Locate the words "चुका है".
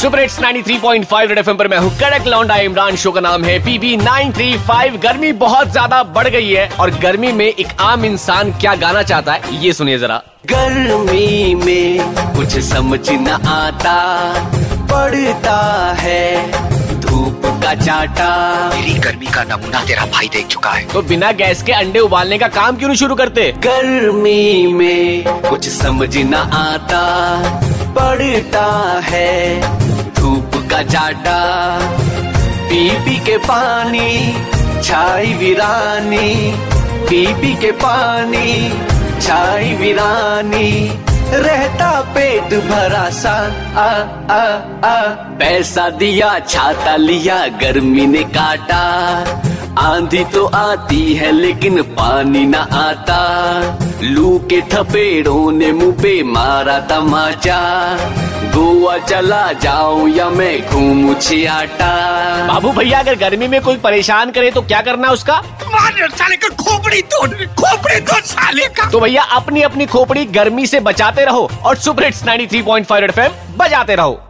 20.46-20.86